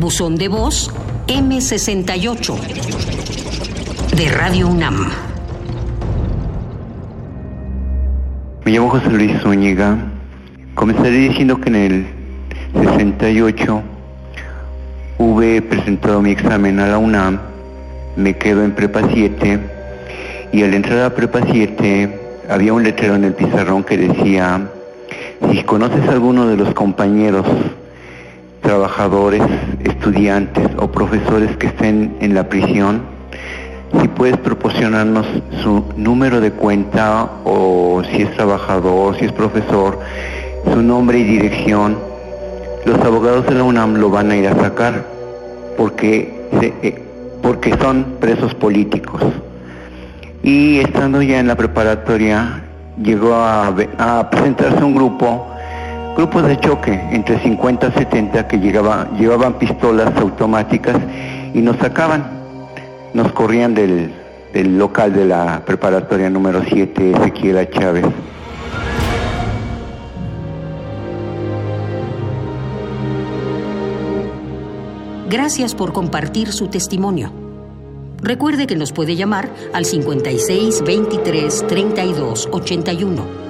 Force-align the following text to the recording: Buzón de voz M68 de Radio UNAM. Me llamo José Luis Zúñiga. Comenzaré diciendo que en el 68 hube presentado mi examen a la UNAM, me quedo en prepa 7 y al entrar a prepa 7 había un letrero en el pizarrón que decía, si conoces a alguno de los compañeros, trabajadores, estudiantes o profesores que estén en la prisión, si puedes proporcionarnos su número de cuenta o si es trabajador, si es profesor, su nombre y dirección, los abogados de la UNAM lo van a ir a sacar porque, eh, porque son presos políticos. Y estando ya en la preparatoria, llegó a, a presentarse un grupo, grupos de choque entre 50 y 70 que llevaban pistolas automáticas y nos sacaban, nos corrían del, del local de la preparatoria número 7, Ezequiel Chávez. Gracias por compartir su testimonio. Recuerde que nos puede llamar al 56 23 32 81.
Buzón 0.00 0.36
de 0.36 0.48
voz 0.48 0.90
M68 1.26 2.56
de 4.16 4.28
Radio 4.30 4.68
UNAM. 4.68 5.10
Me 8.64 8.72
llamo 8.72 8.88
José 8.88 9.10
Luis 9.10 9.38
Zúñiga. 9.42 9.98
Comenzaré 10.74 11.10
diciendo 11.10 11.60
que 11.60 11.68
en 11.68 11.74
el 11.76 12.06
68 12.82 13.82
hube 15.18 15.60
presentado 15.60 16.22
mi 16.22 16.30
examen 16.30 16.80
a 16.80 16.86
la 16.86 16.96
UNAM, 16.96 17.38
me 18.16 18.38
quedo 18.38 18.64
en 18.64 18.74
prepa 18.74 19.02
7 19.12 19.60
y 20.50 20.62
al 20.62 20.72
entrar 20.72 21.00
a 21.04 21.14
prepa 21.14 21.40
7 21.44 22.20
había 22.48 22.72
un 22.72 22.84
letrero 22.84 23.16
en 23.16 23.24
el 23.24 23.34
pizarrón 23.34 23.84
que 23.84 23.98
decía, 23.98 24.66
si 25.52 25.62
conoces 25.64 26.08
a 26.08 26.12
alguno 26.12 26.46
de 26.46 26.56
los 26.56 26.72
compañeros, 26.72 27.46
trabajadores, 29.00 29.42
estudiantes 29.82 30.68
o 30.76 30.92
profesores 30.92 31.56
que 31.56 31.68
estén 31.68 32.18
en 32.20 32.34
la 32.34 32.50
prisión, 32.50 33.00
si 33.98 34.08
puedes 34.08 34.36
proporcionarnos 34.36 35.26
su 35.62 35.84
número 35.96 36.38
de 36.42 36.52
cuenta 36.52 37.30
o 37.44 38.02
si 38.04 38.22
es 38.22 38.36
trabajador, 38.36 39.16
si 39.18 39.24
es 39.24 39.32
profesor, 39.32 39.98
su 40.70 40.82
nombre 40.82 41.18
y 41.18 41.24
dirección, 41.24 41.96
los 42.84 42.98
abogados 43.00 43.46
de 43.46 43.54
la 43.54 43.64
UNAM 43.64 43.94
lo 43.94 44.10
van 44.10 44.32
a 44.32 44.36
ir 44.36 44.46
a 44.46 44.54
sacar 44.54 45.06
porque, 45.78 46.46
eh, 46.60 47.02
porque 47.40 47.74
son 47.78 48.04
presos 48.20 48.54
políticos. 48.54 49.22
Y 50.42 50.80
estando 50.80 51.22
ya 51.22 51.40
en 51.40 51.46
la 51.46 51.56
preparatoria, 51.56 52.64
llegó 53.02 53.32
a, 53.32 53.74
a 53.96 54.28
presentarse 54.28 54.84
un 54.84 54.94
grupo, 54.94 55.46
grupos 56.16 56.46
de 56.46 56.58
choque 56.58 56.92
entre 57.12 57.38
50 57.40 57.88
y 57.88 57.92
70 57.92 58.48
que 58.48 58.58
llevaban 58.58 59.54
pistolas 59.58 60.14
automáticas 60.16 60.96
y 61.54 61.60
nos 61.60 61.76
sacaban, 61.78 62.24
nos 63.14 63.32
corrían 63.32 63.74
del, 63.74 64.12
del 64.52 64.78
local 64.78 65.12
de 65.12 65.24
la 65.26 65.62
preparatoria 65.64 66.30
número 66.30 66.62
7, 66.68 67.12
Ezequiel 67.12 67.68
Chávez. 67.70 68.06
Gracias 75.28 75.76
por 75.76 75.92
compartir 75.92 76.52
su 76.52 76.66
testimonio. 76.66 77.32
Recuerde 78.20 78.66
que 78.66 78.74
nos 78.74 78.92
puede 78.92 79.14
llamar 79.14 79.48
al 79.72 79.84
56 79.84 80.82
23 80.82 81.66
32 81.68 82.48
81. 82.50 83.49